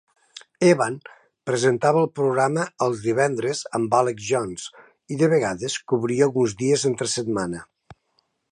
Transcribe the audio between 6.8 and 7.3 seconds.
entre